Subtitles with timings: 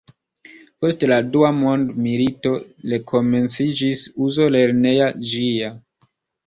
[0.85, 2.55] Post la Dua mondmilito
[2.95, 5.73] rekomenciĝis uzo lerneja ĝia.